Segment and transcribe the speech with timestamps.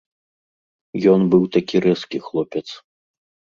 [1.13, 2.65] Ён быў такі рэзкі хлопец.